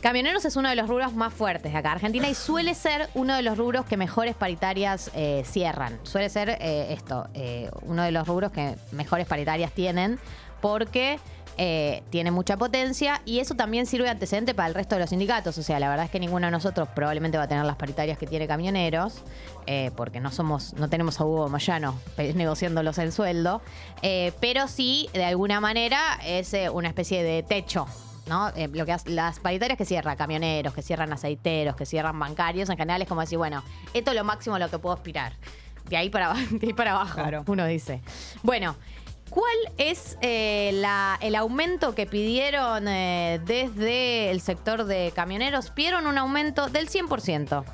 Camioneros 0.00 0.44
es 0.44 0.54
uno 0.54 0.68
de 0.68 0.76
los 0.76 0.88
rubros 0.88 1.12
más 1.14 1.34
fuertes 1.34 1.72
de 1.72 1.78
acá, 1.78 1.90
Argentina, 1.90 2.28
y 2.28 2.34
suele 2.34 2.74
ser 2.74 3.08
uno 3.14 3.34
de 3.34 3.42
los 3.42 3.58
rubros 3.58 3.84
que 3.86 3.96
mejores 3.96 4.36
paritarias 4.36 5.10
eh, 5.14 5.42
cierran. 5.44 5.98
Suele 6.04 6.28
ser 6.28 6.50
eh, 6.60 6.92
esto, 6.92 7.28
eh, 7.34 7.70
uno 7.82 8.04
de 8.04 8.12
los 8.12 8.28
rubros 8.28 8.52
que 8.52 8.76
mejores 8.92 9.26
paritarias 9.26 9.72
tienen, 9.72 10.20
porque 10.60 11.18
eh, 11.62 12.02
tiene 12.08 12.30
mucha 12.30 12.56
potencia 12.56 13.20
y 13.26 13.40
eso 13.40 13.54
también 13.54 13.84
sirve 13.84 14.04
de 14.04 14.10
antecedente 14.12 14.54
para 14.54 14.68
el 14.68 14.74
resto 14.74 14.94
de 14.94 15.02
los 15.02 15.10
sindicatos. 15.10 15.58
O 15.58 15.62
sea, 15.62 15.78
la 15.78 15.90
verdad 15.90 16.06
es 16.06 16.10
que 16.10 16.18
ninguno 16.18 16.46
de 16.46 16.50
nosotros 16.52 16.88
probablemente 16.94 17.36
va 17.36 17.44
a 17.44 17.48
tener 17.48 17.66
las 17.66 17.76
paritarias 17.76 18.16
que 18.16 18.26
tiene 18.26 18.46
camioneros, 18.48 19.16
eh, 19.66 19.90
porque 19.94 20.20
no 20.20 20.30
somos, 20.32 20.72
no 20.74 20.88
tenemos 20.88 21.20
a 21.20 21.24
Hugo 21.26 21.50
Moyano 21.50 21.98
pe- 22.16 22.32
negociándolos 22.32 22.96
el 22.96 23.12
sueldo, 23.12 23.60
eh, 24.00 24.32
pero 24.40 24.68
sí, 24.68 25.10
de 25.12 25.24
alguna 25.26 25.60
manera, 25.60 26.18
es 26.24 26.54
una 26.72 26.88
especie 26.88 27.22
de 27.22 27.42
techo. 27.42 27.86
¿no? 28.26 28.50
Lo 28.72 28.86
que 28.86 28.92
hace- 28.92 29.10
las 29.10 29.40
paritarias 29.40 29.76
que 29.76 29.84
cierran 29.84 30.16
camioneros, 30.16 30.72
que 30.72 30.82
cierran 30.82 31.12
aceiteros, 31.12 31.74
que 31.76 31.84
cierran 31.84 32.16
bancarios, 32.18 32.70
en 32.70 32.76
general 32.78 33.02
es 33.02 33.08
como 33.08 33.20
decir, 33.22 33.36
bueno, 33.38 33.62
esto 33.92 34.12
es 34.12 34.16
lo 34.16 34.22
máximo 34.24 34.54
a 34.56 34.58
lo 34.60 34.70
que 34.70 34.78
puedo 34.78 34.94
aspirar. 34.94 35.32
De 35.88 35.96
ahí 35.96 36.08
para, 36.10 36.32
de 36.50 36.66
ahí 36.68 36.72
para 36.72 36.92
abajo, 36.92 37.14
Claro. 37.16 37.42
uno 37.48 37.66
dice. 37.66 38.00
Bueno, 38.44 38.76
¿cuál 39.30 39.56
es 39.78 40.18
eh, 40.20 40.70
el 41.20 41.34
aumento 41.34 41.94
que 41.94 42.06
pidieron 42.06 42.86
eh, 42.88 43.40
desde 43.46 44.30
el 44.30 44.40
sector 44.40 44.84
de 44.84 45.12
camioneros? 45.14 45.70
Pidieron 45.70 46.06
un 46.06 46.18
aumento 46.18 46.68
del 46.68 46.88
100%. 46.88 47.64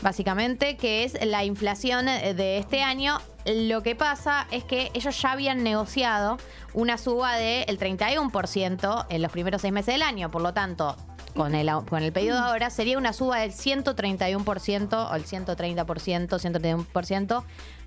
Básicamente, 0.00 0.76
que 0.76 1.04
es 1.04 1.24
la 1.24 1.44
inflación 1.44 2.08
eh, 2.08 2.34
de 2.34 2.58
este 2.58 2.82
año. 2.82 3.20
Lo 3.44 3.82
que 3.82 3.94
pasa 3.94 4.46
es 4.50 4.64
que 4.64 4.90
ellos 4.94 5.20
ya 5.20 5.32
habían 5.32 5.62
negociado 5.62 6.38
una 6.74 6.96
suba 6.96 7.36
del 7.36 7.78
31% 7.78 9.06
en 9.08 9.22
los 9.22 9.30
primeros 9.30 9.62
seis 9.62 9.72
meses 9.72 9.94
del 9.94 10.02
año. 10.02 10.30
Por 10.30 10.42
lo 10.42 10.52
tanto, 10.54 10.96
con 11.34 11.54
el, 11.54 11.70
con 11.88 12.02
el 12.02 12.12
pedido 12.12 12.34
de 12.36 12.42
ahora 12.42 12.70
sería 12.70 12.98
una 12.98 13.12
suba 13.12 13.38
del 13.38 13.52
131% 13.52 15.10
o 15.10 15.14
el 15.14 15.24
130%, 15.24 16.28
131% 16.28 17.44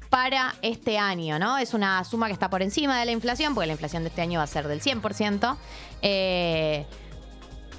para 0.10 0.56
este 0.62 0.98
año, 0.98 1.40
¿no? 1.40 1.58
Es 1.58 1.74
una 1.74 2.04
suma 2.04 2.28
que 2.28 2.34
está 2.34 2.50
por 2.50 2.62
encima 2.62 3.00
de 3.00 3.06
la 3.06 3.12
inflación, 3.12 3.54
porque 3.54 3.68
la 3.68 3.74
inflación 3.74 4.04
de 4.04 4.10
este 4.10 4.22
año 4.22 4.40
va 4.40 4.44
a 4.44 4.48
ser 4.48 4.68
del 4.68 4.82
100%. 4.82 5.58
Eh, 6.02 6.86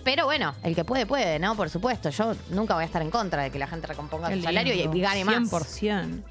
pero 0.05 0.25
bueno, 0.25 0.55
el 0.63 0.75
que 0.75 0.85
puede, 0.85 1.07
puede, 1.07 1.39
¿no? 1.39 1.57
Por 1.57 1.69
supuesto. 1.69 2.11
Yo 2.11 2.35
nunca 2.51 2.75
voy 2.75 2.85
a 2.85 2.87
estar 2.87 3.03
en 3.03 3.11
contra 3.11 3.43
de 3.43 3.51
que 3.51 3.59
la 3.59 3.67
gente 3.67 3.87
recomponga 3.87 4.29
Qué 4.29 4.37
su 4.37 4.43
salario 4.43 4.75
y, 4.75 5.01
gane 5.01 5.25
más. 5.25 5.51
100%. 5.51 6.23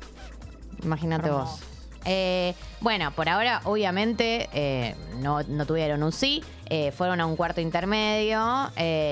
Imagínate 0.84 1.28
Hermoso. 1.28 1.52
vos. 1.52 1.76
Eh, 2.06 2.54
bueno, 2.82 3.12
por 3.12 3.28
ahora, 3.28 3.62
obviamente, 3.66 4.48
eh, 4.54 4.96
no, 5.18 5.42
no 5.44 5.66
tuvieron 5.66 6.04
un 6.04 6.12
sí, 6.12 6.44
eh, 6.68 6.92
fueron 6.92 7.20
a 7.20 7.26
un 7.26 7.36
cuarto 7.36 7.62
intermedio 7.62 8.72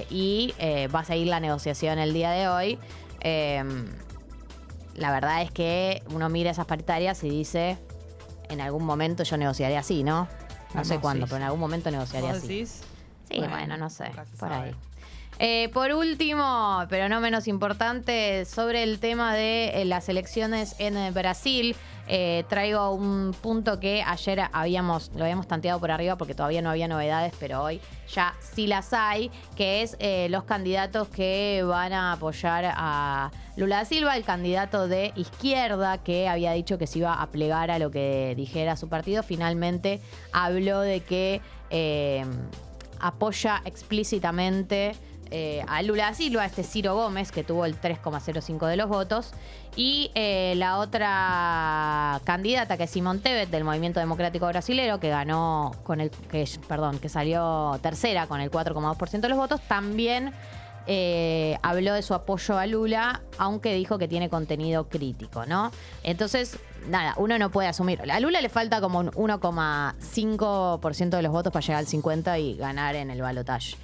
y 0.09 0.53
va 0.93 0.99
a 0.99 1.05
seguir 1.05 1.27
la 1.27 1.39
negociación 1.39 1.99
el 1.99 2.13
día 2.13 2.31
de 2.31 2.47
hoy. 2.47 2.79
La 4.95 5.11
verdad 5.11 5.41
es 5.41 5.51
que 5.51 6.03
uno 6.11 6.29
mira 6.29 6.51
esas 6.51 6.65
paritarias 6.65 7.23
y 7.23 7.29
dice, 7.29 7.77
en 8.49 8.61
algún 8.61 8.85
momento 8.85 9.23
yo 9.23 9.37
negociaré 9.37 9.77
así, 9.77 10.03
¿no? 10.03 10.27
No 10.73 10.83
sé 10.85 10.99
cuándo, 10.99 11.25
sí. 11.25 11.29
pero 11.31 11.37
en 11.37 11.43
algún 11.43 11.59
momento 11.59 11.91
negociaré 11.91 12.27
¿Vos 12.27 12.37
así. 12.37 12.47
decís? 12.47 12.81
Sí, 13.29 13.39
bueno, 13.39 13.77
no 13.77 13.89
sé, 13.89 14.05
por 14.39 14.49
sabe. 14.49 14.55
ahí. 14.69 14.75
Eh, 15.39 15.69
por 15.73 15.91
último, 15.91 16.85
pero 16.89 17.09
no 17.09 17.19
menos 17.19 17.47
importante, 17.47 18.45
sobre 18.45 18.83
el 18.83 18.99
tema 18.99 19.33
de 19.33 19.81
eh, 19.81 19.85
las 19.85 20.07
elecciones 20.09 20.75
en 20.79 20.95
eh, 20.97 21.11
Brasil, 21.11 21.75
traigo 22.49 22.91
un 22.91 23.33
punto 23.41 23.79
que 23.79 24.03
ayer 24.05 24.41
habíamos, 24.51 25.09
lo 25.15 25.23
habíamos 25.23 25.47
tanteado 25.47 25.79
por 25.79 25.89
arriba 25.89 26.17
porque 26.17 26.35
todavía 26.35 26.61
no 26.61 26.69
había 26.69 26.89
novedades, 26.89 27.33
pero 27.39 27.63
hoy 27.63 27.79
ya 28.13 28.33
sí 28.41 28.67
las 28.67 28.91
hay, 28.91 29.31
que 29.55 29.83
es 29.83 29.97
los 30.29 30.43
candidatos 30.43 31.07
que 31.07 31.63
van 31.65 31.93
a 31.93 32.11
apoyar 32.11 32.73
a 32.75 33.31
Lula 33.55 33.77
da 33.77 33.85
Silva, 33.85 34.17
el 34.17 34.25
candidato 34.25 34.89
de 34.89 35.13
izquierda 35.15 35.97
que 35.99 36.27
había 36.27 36.51
dicho 36.51 36.77
que 36.77 36.87
se 36.87 36.99
iba 36.99 37.21
a 37.21 37.27
plegar 37.27 37.71
a 37.71 37.79
lo 37.79 37.89
que 37.89 38.33
dijera 38.35 38.75
su 38.75 38.89
partido, 38.89 39.23
finalmente 39.23 40.01
habló 40.33 40.81
de 40.81 40.99
que... 40.99 41.39
apoya 42.99 43.61
explícitamente 43.65 44.93
eh, 45.35 45.65
a 45.67 45.81
Lula 45.81 46.05
da 46.05 46.13
Silva, 46.13 46.45
este 46.45 46.61
Ciro 46.61 46.93
Gómez, 46.93 47.31
que 47.31 47.43
tuvo 47.43 47.65
el 47.65 47.81
3,05 47.81 48.67
de 48.67 48.77
los 48.77 48.87
votos, 48.87 49.31
y 49.75 50.11
eh, 50.13 50.53
la 50.57 50.77
otra 50.77 52.21
candidata, 52.23 52.77
que 52.77 52.83
es 52.83 52.91
Simón 52.91 53.19
Tebet, 53.19 53.49
del 53.49 53.63
Movimiento 53.63 53.99
Democrático 53.99 54.45
Brasilero, 54.45 54.99
que 54.99 55.09
ganó 55.09 55.71
con 55.81 56.01
el, 56.01 56.11
que, 56.11 56.47
perdón, 56.67 56.99
que 56.99 57.09
salió 57.09 57.79
tercera 57.81 58.27
con 58.27 58.41
el 58.41 58.51
4,2% 58.51 59.21
de 59.21 59.29
los 59.29 59.39
votos, 59.39 59.59
también 59.61 60.33
eh, 60.85 61.57
habló 61.63 61.95
de 61.95 62.03
su 62.03 62.13
apoyo 62.13 62.59
a 62.59 62.67
Lula, 62.67 63.23
aunque 63.39 63.73
dijo 63.73 63.97
que 63.97 64.07
tiene 64.07 64.29
contenido 64.29 64.87
crítico, 64.87 65.47
¿no? 65.47 65.71
Entonces, 66.03 66.59
nada, 66.87 67.15
uno 67.17 67.39
no 67.39 67.49
puede 67.49 67.69
asumir. 67.69 68.03
A 68.11 68.19
Lula 68.19 68.39
le 68.39 68.49
falta 68.49 68.79
como 68.81 68.99
un 68.99 69.09
1,5% 69.09 71.09
de 71.09 71.23
los 71.23 71.31
votos 71.31 71.51
para 71.51 71.65
llegar 71.65 71.79
al 71.79 71.87
50% 71.87 72.39
y 72.39 72.55
ganar 72.55 72.95
en 72.95 73.09
el 73.09 73.19
balotaje. 73.19 73.77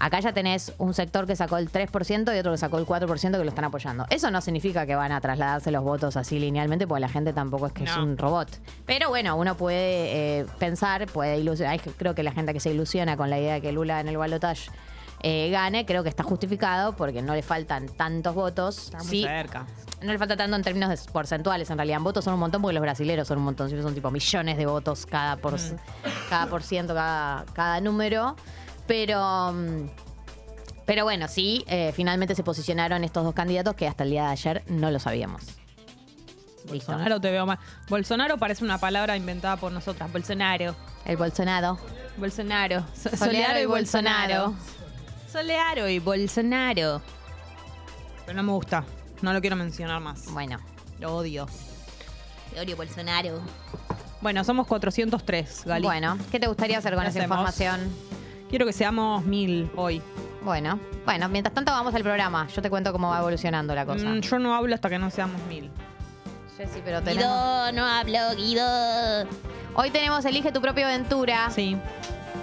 Acá 0.00 0.20
ya 0.20 0.32
tenés 0.32 0.72
un 0.78 0.94
sector 0.94 1.26
que 1.26 1.34
sacó 1.34 1.56
el 1.58 1.70
3% 1.72 2.34
y 2.34 2.38
otro 2.38 2.52
que 2.52 2.58
sacó 2.58 2.78
el 2.78 2.86
4% 2.86 3.32
que 3.32 3.44
lo 3.44 3.48
están 3.48 3.64
apoyando. 3.64 4.06
Eso 4.10 4.30
no 4.30 4.40
significa 4.40 4.86
que 4.86 4.94
van 4.94 5.10
a 5.12 5.20
trasladarse 5.20 5.70
los 5.70 5.82
votos 5.82 6.16
así 6.16 6.38
linealmente, 6.38 6.86
porque 6.86 7.00
la 7.00 7.08
gente 7.08 7.32
tampoco 7.32 7.66
es 7.66 7.72
que 7.72 7.84
es 7.84 7.96
No. 7.96 8.02
un 8.04 8.16
robot. 8.16 8.48
Pero 8.86 9.08
bueno, 9.08 9.36
uno 9.36 9.56
puede 9.56 10.38
eh, 10.40 10.46
pensar, 10.58 11.06
puede 11.06 11.38
ilusionar. 11.38 11.80
Creo 11.96 12.14
que 12.14 12.22
la 12.22 12.32
gente 12.32 12.52
que 12.52 12.60
se 12.60 12.70
ilusiona 12.70 13.16
con 13.16 13.28
la 13.30 13.38
idea 13.38 13.54
de 13.54 13.60
que 13.60 13.72
Lula 13.72 14.00
en 14.00 14.08
el 14.08 14.16
balotaje 14.16 14.70
eh, 15.24 15.50
gane, 15.50 15.84
creo 15.84 16.04
que 16.04 16.08
está 16.08 16.22
justificado 16.22 16.94
porque 16.94 17.20
no 17.22 17.34
le 17.34 17.42
faltan 17.42 17.88
tantos 17.88 18.36
votos. 18.36 18.84
Está 18.84 18.98
muy 18.98 19.06
Sí, 19.08 19.22
cerca. 19.24 19.66
no 20.00 20.12
le 20.12 20.18
falta 20.18 20.36
tanto 20.36 20.54
en 20.54 20.62
términos 20.62 20.90
de 20.90 21.10
porcentuales, 21.10 21.68
en 21.70 21.76
realidad. 21.76 21.96
En 21.98 22.04
votos 22.04 22.24
son 22.24 22.34
un 22.34 22.40
montón 22.40 22.62
porque 22.62 22.74
los 22.74 22.82
brasileros 22.82 23.26
son 23.26 23.38
un 23.38 23.44
montón. 23.44 23.66
Siempre 23.66 23.82
son 23.82 23.94
tipo 23.94 24.12
millones 24.12 24.56
de 24.56 24.66
votos 24.66 25.06
cada 25.06 25.36
por, 25.38 25.56
cada 26.30 26.46
por 26.46 26.62
ciento, 26.62 26.94
cada, 26.94 27.44
cada 27.52 27.80
número. 27.80 28.36
Pero. 28.88 29.52
mm, 29.52 29.90
Pero 30.86 31.04
bueno, 31.04 31.28
sí, 31.28 31.64
eh, 31.68 31.92
finalmente 31.94 32.34
se 32.34 32.42
posicionaron 32.42 33.04
estos 33.04 33.22
dos 33.22 33.34
candidatos 33.34 33.74
que 33.74 33.86
hasta 33.86 34.04
el 34.04 34.10
día 34.10 34.24
de 34.24 34.30
ayer 34.32 34.64
no 34.68 34.90
lo 34.90 34.98
sabíamos. 34.98 35.42
Listo. 35.44 36.92
Bolsonaro 36.92 37.20
te 37.20 37.30
veo 37.30 37.46
mal. 37.46 37.58
Bolsonaro 37.88 38.36
parece 38.38 38.64
una 38.64 38.78
palabra 38.78 39.16
inventada 39.16 39.56
por 39.58 39.70
nosotras. 39.70 40.10
Bolsonaro. 40.12 40.74
El 41.04 41.16
Bolsonaro. 41.16 41.78
Bolsonaro. 42.16 42.84
So- 42.94 43.14
Solearo 43.16 43.58
y 43.60 43.66
Bolsonaro. 43.66 44.54
Solearo 45.30 45.88
y 45.88 45.98
Bolsonaro. 45.98 47.00
Pero 48.26 48.36
no 48.36 48.42
me 48.42 48.52
gusta. 48.52 48.84
No 49.22 49.32
lo 49.32 49.40
quiero 49.40 49.56
mencionar 49.56 50.00
más. 50.00 50.24
Bueno. 50.32 50.58
Lo 51.00 51.14
odio. 51.16 51.46
Te 52.52 52.60
odio 52.60 52.76
Bolsonaro. 52.76 53.40
Bueno, 54.20 54.42
somos 54.42 54.66
403, 54.66 55.62
Gali. 55.64 55.84
Bueno, 55.84 56.18
¿qué 56.30 56.40
te 56.40 56.46
gustaría 56.48 56.78
hacer 56.78 56.94
con 56.94 57.04
¿Qué 57.04 57.10
esa 57.10 57.18
hacemos? 57.20 57.38
información? 57.38 57.90
Quiero 58.48 58.64
que 58.64 58.72
seamos 58.72 59.24
mil 59.24 59.70
hoy. 59.76 60.00
Bueno, 60.42 60.80
bueno, 61.04 61.28
mientras 61.28 61.54
tanto 61.54 61.72
vamos 61.72 61.94
al 61.94 62.02
programa. 62.02 62.48
Yo 62.48 62.62
te 62.62 62.70
cuento 62.70 62.92
cómo 62.92 63.10
va 63.10 63.18
evolucionando 63.18 63.74
la 63.74 63.84
cosa. 63.84 64.06
Mm, 64.06 64.20
yo 64.20 64.38
no 64.38 64.54
hablo 64.54 64.74
hasta 64.74 64.88
que 64.88 64.98
no 64.98 65.10
seamos 65.10 65.40
mil. 65.48 65.70
Jessy, 66.56 66.80
pero 66.84 67.02
tenemos... 67.02 67.72
no 67.74 67.86
hablo, 67.86 68.18
Guido. 68.36 69.26
Hoy 69.74 69.90
tenemos 69.90 70.24
Elige 70.24 70.50
tu 70.50 70.60
propia 70.60 70.86
aventura. 70.86 71.50
Sí. 71.50 71.76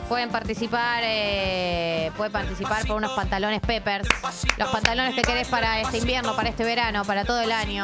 Pueden 0.08 0.30
participar, 0.30 1.02
eh, 1.04 2.12
pueden 2.16 2.32
participar 2.32 2.86
por 2.86 2.98
unos 2.98 3.14
pantalones 3.14 3.60
Peppers. 3.62 4.08
Los 4.58 4.70
pantalones 4.70 5.16
que 5.16 5.24
querés 5.24 5.48
para 5.48 5.82
este 5.82 5.98
invierno, 5.98 6.36
para 6.36 6.50
este 6.50 6.64
verano, 6.64 7.04
para 7.04 7.26
todo 7.26 7.42
el 7.42 7.52
año. 7.52 7.84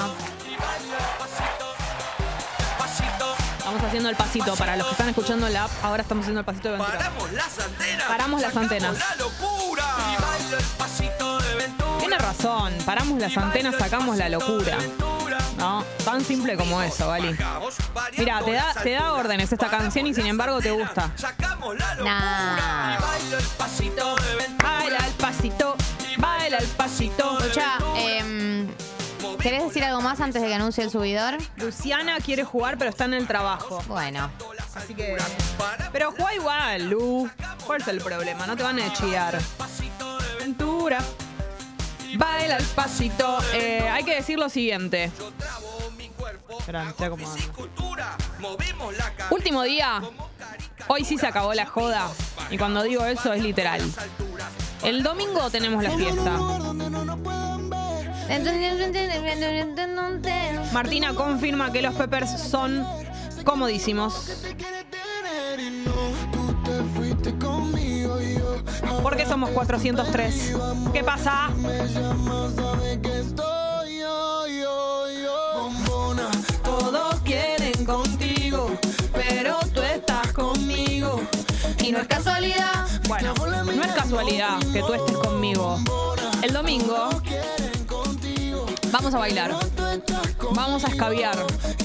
Estamos 3.71 3.87
haciendo 3.87 4.09
el 4.09 4.15
pasito. 4.17 4.55
Para 4.57 4.75
los 4.75 4.85
que 4.87 4.91
están 4.91 5.07
escuchando 5.07 5.47
la 5.47 5.63
app, 5.63 5.71
ahora 5.81 6.01
estamos 6.01 6.23
haciendo 6.23 6.41
el 6.41 6.45
pasito 6.45 6.67
de 6.67 6.75
aventura. 6.75 6.97
paramos 6.99 7.31
las 7.31 7.59
antenas. 7.59 8.05
Paramos 8.05 8.41
las 8.41 8.57
antenas. 8.57 8.99
la 8.99 9.15
locura. 9.15 9.83
Y 10.11 10.21
bailo 10.21 10.57
el 10.57 10.65
pasito 10.77 11.39
de 11.39 11.51
aventura. 11.53 11.97
Tiene 11.99 12.17
razón. 12.17 12.73
Paramos 12.85 13.17
las 13.21 13.37
antenas, 13.37 13.75
sacamos 13.79 14.17
la 14.17 14.27
locura. 14.27 14.77
No, 15.57 15.85
tan 16.03 16.21
simple 16.25 16.57
como 16.57 16.81
eso, 16.81 17.07
Gali. 17.07 17.33
Mira, 18.17 18.41
te 18.43 18.51
da, 18.51 18.73
te 18.73 18.91
da 18.91 19.13
órdenes 19.13 19.53
esta 19.53 19.69
canción 19.69 20.05
y 20.05 20.13
sin 20.13 20.25
embargo 20.25 20.59
te 20.59 20.71
gusta. 20.71 21.09
Sacamos 21.15 21.77
la 21.77 21.95
locura. 21.95 22.13
Nah. 22.13 22.97
Y 22.97 23.01
bailo 23.01 23.37
el 23.37 23.45
pasito. 23.57 24.15
Baila 24.61 24.97
el 24.97 25.13
pasito, 25.13 25.75
baila 26.17 26.57
el 26.57 26.67
pasito. 26.67 27.39
Escucha, 27.39 27.77
más 30.11 30.19
antes 30.19 30.41
de 30.41 30.49
que 30.49 30.53
anuncie 30.55 30.83
el 30.83 30.89
subidor? 30.89 31.37
Luciana 31.55 32.17
quiere 32.19 32.43
jugar, 32.43 32.77
pero 32.77 32.89
está 32.89 33.05
en 33.05 33.13
el 33.13 33.27
trabajo. 33.27 33.81
Bueno, 33.87 34.29
Así 34.75 34.93
que. 34.93 35.15
Pero 35.93 36.11
juega 36.11 36.35
igual, 36.35 36.89
Lu. 36.89 37.29
¿Cuál 37.65 37.81
es 37.81 37.87
el 37.87 38.01
problema? 38.01 38.45
No 38.45 38.57
te 38.57 38.63
van 38.63 38.77
a 38.79 38.91
chillar. 38.91 39.39
Aventura. 40.35 40.99
Baila 42.17 42.57
el 42.57 42.65
pasito. 42.65 43.37
Eh, 43.53 43.87
hay 43.89 44.03
que 44.03 44.15
decir 44.15 44.37
lo 44.37 44.49
siguiente. 44.49 45.09
Último 49.29 49.63
día. 49.63 50.01
Hoy 50.87 51.05
sí 51.05 51.17
se 51.17 51.27
acabó 51.27 51.53
la 51.53 51.65
joda. 51.65 52.09
Y 52.49 52.57
cuando 52.57 52.83
digo 52.83 53.05
eso 53.05 53.31
es 53.31 53.41
literal. 53.41 53.81
El 54.83 55.03
domingo 55.03 55.49
tenemos 55.49 55.81
la 55.81 55.91
fiesta. 55.91 56.37
Martina 60.71 61.13
confirma 61.13 61.69
que 61.71 61.81
los 61.81 61.93
Peppers 61.93 62.41
son 62.41 62.85
comodísimos. 63.43 64.45
Porque 69.03 69.25
somos 69.25 69.49
403. 69.49 70.53
¿Qué 70.93 71.03
pasa? 71.03 71.49
Todos 76.63 77.15
quieren 77.25 77.85
contigo, 77.85 78.71
pero 79.13 79.59
tú 79.73 79.81
estás 79.81 80.31
conmigo. 80.31 81.21
y 81.83 81.91
no 81.91 81.99
es 81.99 82.07
casualidad. 82.07 82.87
Bueno, 83.09 83.33
no 83.65 83.83
es 83.83 83.91
casualidad 83.91 84.57
que 84.71 84.79
tú 84.79 84.93
estés 84.93 85.17
conmigo. 85.17 85.77
El 86.41 86.53
domingo 86.53 87.09
vamos 88.91 89.13
a 89.13 89.19
bailar. 89.19 89.55
Vamos 90.53 90.83
a 90.83 90.87
escabiar. 90.87 91.35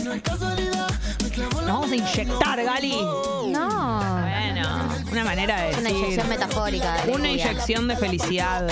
Nos 0.07 1.67
vamos 1.67 1.91
a 1.91 1.97
inyectar, 1.97 2.65
Gali. 2.65 2.97
No, 2.97 4.01
Bueno, 4.23 4.89
una 5.13 5.25
manera 5.25 5.61
de 5.63 5.71
es 5.71 5.79
una 5.79 5.89
decir. 5.89 6.05
inyección 6.05 6.29
metafórica. 6.29 7.03
de 7.05 7.13
Una 7.13 7.29
inyección 7.31 7.89
de 7.89 7.97
felicidad. 7.97 8.67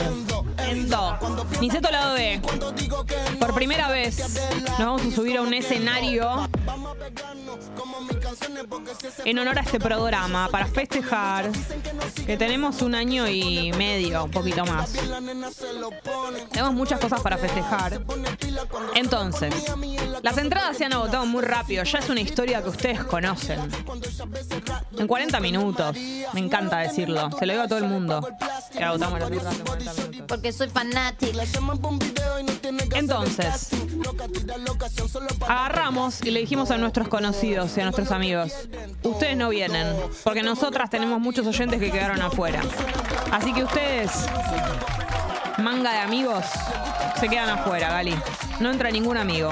Endo. 0.68 1.18
Niceto 1.60 1.90
lado 1.90 2.14
B. 2.14 2.40
Por 3.38 3.54
primera 3.54 3.88
vez 3.88 4.18
nos 4.70 4.78
vamos 4.78 5.02
a 5.02 5.10
subir 5.10 5.36
a 5.36 5.42
un 5.42 5.52
escenario 5.54 6.48
en 9.24 9.38
honor 9.38 9.58
a 9.58 9.62
este 9.62 9.78
programa 9.78 10.48
para 10.48 10.66
festejar 10.66 11.50
que 12.26 12.36
tenemos 12.36 12.82
un 12.82 12.94
año 12.94 13.28
y 13.28 13.72
medio, 13.72 14.24
un 14.24 14.30
poquito 14.30 14.64
más. 14.64 14.92
Tenemos 16.50 16.74
muchas 16.74 17.00
cosas 17.00 17.20
para 17.20 17.36
festejar. 17.38 18.00
Entonces, 18.94 19.54
las 20.22 20.38
entradas 20.38 20.76
se 20.76 20.84
han 20.84 20.92
agotado 20.92 21.26
muy 21.26 21.42
rápido. 21.42 21.84
Ya 21.84 21.98
es 21.98 22.08
una 22.08 22.20
historia 22.20 22.62
que 22.62 22.68
ustedes 22.68 23.04
conocen. 23.04 23.60
En 24.98 25.06
40 25.06 25.40
minutos. 25.40 25.96
Me 26.32 26.40
encanta 26.40 26.78
decirlo. 26.78 27.30
Se 27.38 27.46
lo 27.46 27.52
digo 27.52 27.64
a 27.64 27.68
todo 27.68 27.78
el 27.78 27.86
mundo. 27.86 28.26
Que 28.72 28.84
agotamos 28.84 29.20
las 29.20 29.30
entradas 29.30 29.58
en 29.58 29.64
40 29.64 29.94
minutos. 29.94 30.26
Porque 30.28 30.52
soy 30.52 30.68
fanática. 30.68 31.42
Entonces, 32.94 33.70
agarramos 35.46 36.22
y 36.22 36.30
le 36.30 36.40
dijimos 36.40 36.70
a 36.70 36.78
nuestros 36.78 37.08
conocidos 37.08 37.76
y 37.76 37.80
a 37.80 37.84
nuestros 37.84 38.10
amigos, 38.10 38.43
ustedes 39.02 39.36
no 39.36 39.48
vienen, 39.50 39.94
porque 40.22 40.42
nosotras 40.42 40.90
tenemos 40.90 41.20
muchos 41.20 41.46
oyentes 41.46 41.80
que 41.80 41.90
quedaron 41.90 42.20
afuera. 42.22 42.60
Así 43.32 43.52
que 43.52 43.64
ustedes, 43.64 44.10
manga 45.58 45.92
de 45.92 45.98
amigos, 45.98 46.44
se 47.20 47.28
quedan 47.28 47.50
afuera, 47.50 47.88
Gali. 47.90 48.14
No 48.60 48.70
entra 48.70 48.90
ningún 48.90 49.16
amigo. 49.16 49.50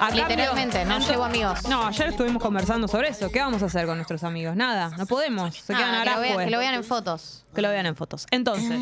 A 0.00 0.08
cambio- 0.08 0.26
Literalmente, 0.26 0.84
no 0.84 0.98
llevo 0.98 1.24
amigos. 1.24 1.68
No, 1.68 1.86
ayer 1.86 2.08
estuvimos 2.08 2.42
conversando 2.42 2.88
sobre 2.88 3.08
eso. 3.08 3.30
¿Qué 3.30 3.38
vamos 3.40 3.62
a 3.62 3.66
hacer 3.66 3.86
con 3.86 3.96
nuestros 3.96 4.24
amigos? 4.24 4.56
Nada, 4.56 4.90
no 4.98 5.06
podemos. 5.06 5.54
Se 5.56 5.72
quedan 5.72 5.94
Ah, 5.94 6.02
que, 6.02 6.10
ahora 6.10 6.14
lo 6.16 6.20
vean, 6.20 6.30
afuera. 6.32 6.44
que 6.46 6.50
lo 6.50 6.58
vean 6.58 6.74
en 6.74 6.84
fotos. 6.84 7.44
Que 7.54 7.62
lo 7.62 7.70
vean 7.70 7.86
en 7.86 7.94
fotos. 7.96 8.26
Entonces, 8.32 8.80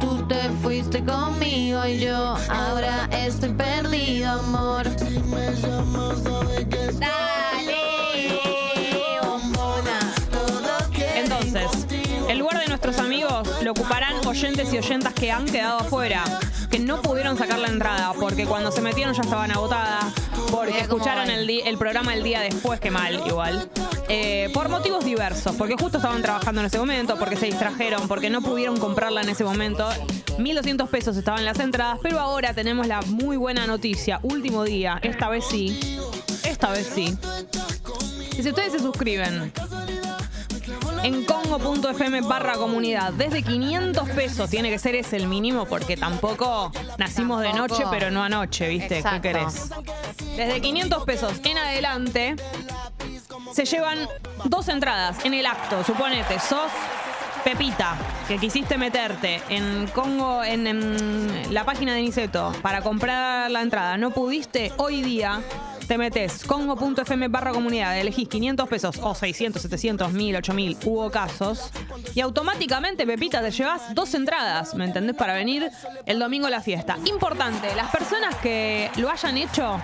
Tú 0.00 0.26
te 0.26 0.40
fuiste 0.62 1.04
conmigo 1.04 1.84
y 1.86 2.00
yo 2.00 2.36
ahora 2.48 3.08
estoy 3.12 3.50
perdido, 3.52 4.40
amor. 4.40 4.84
Dale, 6.98 7.33
lo 13.64 13.72
ocuparán 13.72 14.14
oyentes 14.26 14.72
y 14.72 14.78
oyentas 14.78 15.14
que 15.14 15.32
han 15.32 15.46
quedado 15.46 15.78
afuera, 15.80 16.22
que 16.70 16.78
no 16.78 17.00
pudieron 17.00 17.36
sacar 17.38 17.58
la 17.58 17.68
entrada 17.68 18.12
porque 18.18 18.44
cuando 18.46 18.70
se 18.70 18.80
metieron 18.82 19.14
ya 19.14 19.22
estaban 19.22 19.50
agotadas, 19.50 20.04
porque 20.50 20.72
cómo 20.72 20.82
escucharon 20.82 21.26
van. 21.28 21.30
el, 21.30 21.46
di- 21.46 21.62
el 21.64 21.78
programa 21.78 22.12
el 22.14 22.22
día 22.22 22.40
después, 22.40 22.78
que 22.78 22.90
mal 22.90 23.22
igual. 23.26 23.68
Eh, 24.08 24.50
por 24.52 24.68
motivos 24.68 25.02
diversos, 25.04 25.56
porque 25.56 25.76
justo 25.80 25.96
estaban 25.98 26.20
trabajando 26.20 26.60
en 26.60 26.66
ese 26.66 26.78
momento, 26.78 27.16
porque 27.18 27.36
se 27.36 27.46
distrajeron, 27.46 28.06
porque 28.06 28.28
no 28.28 28.42
pudieron 28.42 28.78
comprarla 28.78 29.22
en 29.22 29.30
ese 29.30 29.44
momento. 29.44 29.88
1.200 30.38 30.88
pesos 30.88 31.16
estaban 31.16 31.44
las 31.44 31.58
entradas, 31.58 31.98
pero 32.02 32.20
ahora 32.20 32.52
tenemos 32.52 32.86
la 32.86 33.00
muy 33.02 33.36
buena 33.38 33.66
noticia, 33.66 34.18
último 34.22 34.64
día, 34.64 34.98
esta 35.02 35.28
vez 35.28 35.44
sí, 35.48 35.98
esta 36.44 36.70
vez 36.70 36.90
sí. 36.94 37.16
Y 38.36 38.42
si 38.42 38.48
ustedes 38.48 38.72
se 38.72 38.80
suscriben 38.80 39.52
en 41.04 41.24
congo.fm 41.24 42.22
barra 42.22 42.54
comunidad. 42.54 43.12
Desde 43.12 43.42
500 43.42 44.08
pesos, 44.10 44.48
tiene 44.48 44.70
que 44.70 44.78
ser 44.78 44.94
ese 44.94 45.16
el 45.16 45.28
mínimo 45.28 45.66
porque 45.66 45.96
tampoco 45.96 46.72
nacimos 46.98 47.40
de 47.42 47.50
Tampoco. 47.50 47.68
noche, 47.74 47.84
pero 47.90 48.10
no 48.10 48.22
anoche, 48.22 48.68
¿viste? 48.68 48.98
Exacto. 48.98 49.20
¿Qué 49.20 49.28
querés? 49.28 49.70
Desde 50.36 50.60
500 50.62 51.04
pesos 51.04 51.32
en 51.44 51.58
adelante 51.58 52.36
se 53.52 53.66
llevan 53.66 54.08
dos 54.46 54.68
entradas 54.68 55.24
en 55.24 55.34
el 55.34 55.44
acto. 55.46 55.84
Suponete, 55.84 56.40
sos 56.40 56.72
Pepita, 57.44 57.98
que 58.26 58.38
quisiste 58.38 58.78
meterte 58.78 59.42
en 59.50 59.86
Congo, 59.88 60.42
en, 60.42 61.52
la 61.52 61.64
página 61.64 61.94
de 61.94 62.00
Niceto 62.00 62.52
para 62.62 62.80
comprar 62.80 63.50
la 63.50 63.60
entrada. 63.60 63.98
No 63.98 64.12
pudiste, 64.12 64.72
hoy 64.78 65.02
día 65.02 65.42
te 65.86 65.98
metes 65.98 66.42
congo.fm 66.44 67.28
barra 67.28 67.52
comunidad, 67.52 67.98
elegís 67.98 68.28
500 68.28 68.68
pesos 68.68 68.96
o 69.02 69.14
600, 69.14 69.60
700, 69.60 70.12
1000, 70.12 70.36
8000, 70.36 70.78
hubo 70.86 71.10
casos. 71.10 71.70
Y 72.14 72.20
automáticamente, 72.20 73.06
Pepita, 73.06 73.42
te 73.42 73.50
llevas 73.50 73.94
dos 73.94 74.14
entradas, 74.14 74.74
¿me 74.74 74.86
entendés? 74.86 75.14
Para 75.14 75.34
venir 75.34 75.70
el 76.06 76.18
domingo 76.18 76.46
a 76.46 76.50
la 76.50 76.62
fiesta. 76.62 76.96
Importante, 77.04 77.74
las 77.76 77.90
personas 77.90 78.36
que 78.36 78.90
lo 78.96 79.10
hayan 79.10 79.36
hecho, 79.36 79.78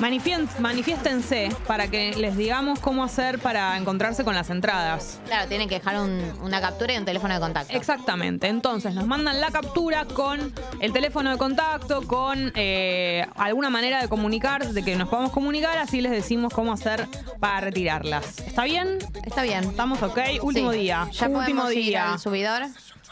manifiéstense 0.00 1.48
para 1.66 1.88
que 1.88 2.14
les 2.16 2.36
digamos 2.36 2.78
cómo 2.80 3.04
hacer 3.04 3.38
para 3.38 3.76
encontrarse 3.76 4.24
con 4.24 4.34
las 4.34 4.50
entradas. 4.50 5.20
Claro, 5.26 5.48
tienen 5.48 5.68
que 5.68 5.76
dejar 5.76 6.00
un- 6.00 6.32
una 6.42 6.60
captura 6.60 6.94
y 6.94 6.96
un 6.98 7.04
teléfono 7.04 7.34
de 7.34 7.40
contacto. 7.40 7.76
Exactamente. 7.76 8.46
Entonces 8.48 8.94
nos 8.94 9.06
mandan 9.06 9.40
la 9.40 9.50
captura 9.50 10.04
con 10.04 10.52
el 10.80 10.92
teléfono 10.92 11.30
de 11.30 11.38
contacto, 11.38 12.02
con 12.06 12.52
eh, 12.54 13.26
alguna 13.36 13.70
manera 13.70 14.00
de 14.00 14.08
comunicar, 14.08 14.66
de 14.68 14.82
que 14.82 14.96
nos 14.96 15.08
podamos 15.08 15.32
comunicar, 15.32 15.78
así 15.78 16.00
les 16.00 16.12
decimos 16.12 16.52
cómo 16.52 16.72
hacer 16.72 17.06
para 17.40 17.60
retirarlas. 17.60 18.38
¿Está 18.40 18.64
bien? 18.64 18.98
Está 19.24 19.42
bien. 19.42 19.64
Estamos 19.64 20.02
ok. 20.02 20.18
Último 20.42 20.72
Sí. 20.72 20.78
día. 20.78 21.08
Ya 21.12 21.26
Último 21.26 21.40
podemos 21.40 21.72
ir 21.72 21.84
día. 21.84 22.12
al 22.12 22.18
subidor. 22.18 22.62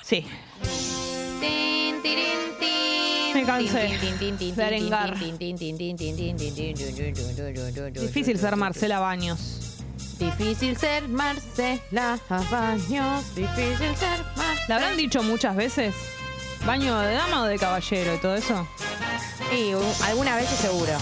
Sí. 0.03 0.27
Tin, 1.41 2.01
tirin, 2.03 2.27
tin. 2.61 2.76
Me 3.37 3.45
cansé 3.45 3.99
de. 4.01 4.33
Difícil 8.01 8.39
ser 8.39 8.57
Marcela 8.57 8.99
Baños. 8.99 9.77
Difícil 10.19 10.79
ser 10.79 11.07
Marcela 11.07 11.69
Baños. 12.51 13.35
Difícil 13.37 13.95
ser 13.95 14.25
Marcela. 14.37 14.67
¿La 14.69 14.77
habrán 14.77 14.97
dicho 14.97 15.23
muchas 15.23 15.55
veces? 15.55 15.95
¿Baño 16.65 16.99
de 16.99 17.13
dama 17.15 17.43
o 17.43 17.45
de 17.45 17.59
caballero 17.59 18.15
y 18.15 18.19
todo 18.19 18.37
eso? 18.37 18.67
Sí, 19.51 19.73
alguna 20.05 20.37
vez 20.37 20.49
seguro. 20.49 20.93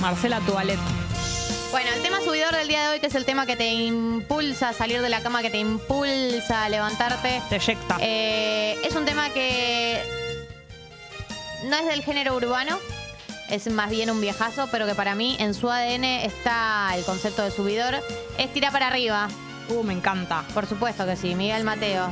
Marcela 0.00 0.40
Tualet. 0.40 0.80
Bueno, 1.70 1.88
el 1.94 2.02
tema 2.02 2.20
subidor 2.20 2.52
del 2.52 2.66
día 2.66 2.82
de 2.82 2.88
hoy, 2.94 3.00
que 3.00 3.06
es 3.06 3.14
el 3.14 3.24
tema 3.24 3.46
que 3.46 3.54
te 3.54 3.72
impulsa 3.72 4.70
a 4.70 4.72
salir 4.72 5.00
de 5.02 5.08
la 5.08 5.20
cama, 5.20 5.40
que 5.40 5.50
te 5.50 5.58
impulsa 5.58 6.64
a 6.64 6.68
levantarte. 6.68 7.40
Te 7.48 7.56
eyecta. 7.56 7.98
Es 8.00 8.94
un 8.96 9.04
tema 9.04 9.30
que 9.30 10.25
no 11.68 11.76
es 11.76 11.86
del 11.86 12.02
género 12.02 12.36
urbano, 12.36 12.78
es 13.50 13.70
más 13.70 13.90
bien 13.90 14.10
un 14.10 14.20
viejazo, 14.20 14.68
pero 14.70 14.86
que 14.86 14.94
para 14.94 15.14
mí 15.14 15.36
en 15.38 15.54
su 15.54 15.70
ADN 15.70 16.04
está 16.04 16.90
el 16.96 17.04
concepto 17.04 17.42
de 17.42 17.50
subidor. 17.50 17.96
Es 18.38 18.52
tirar 18.52 18.72
para 18.72 18.88
arriba, 18.88 19.28
Uh, 19.68 19.82
me 19.82 19.92
encanta. 19.92 20.44
por 20.54 20.64
supuesto 20.66 21.04
que 21.06 21.16
sí, 21.16 21.34
Miguel 21.34 21.64
Mateo. 21.64 22.08